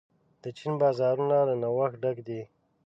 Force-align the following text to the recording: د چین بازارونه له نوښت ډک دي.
د 0.43 0.45
چین 0.57 0.73
بازارونه 0.81 1.37
له 1.49 1.55
نوښت 1.61 1.95
ډک 2.03 2.17
دي. 2.27 2.41